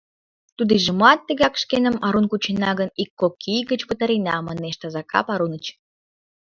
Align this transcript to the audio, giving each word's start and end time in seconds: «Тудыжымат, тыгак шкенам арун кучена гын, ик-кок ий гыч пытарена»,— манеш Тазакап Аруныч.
«Тудыжымат, 0.57 1.19
тыгак 1.27 1.53
шкенам 1.61 1.97
арун 2.05 2.25
кучена 2.31 2.71
гын, 2.79 2.89
ик-кок 3.03 3.33
ий 3.55 3.63
гыч 3.71 3.81
пытарена»,— 3.89 4.35
манеш 4.47 4.75
Тазакап 4.81 5.27
Аруныч. 5.33 5.65